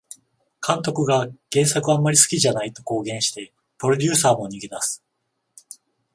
[0.67, 5.03] 監督が原作あんまり好きじゃないと公言してプロデューサーも逃げ出す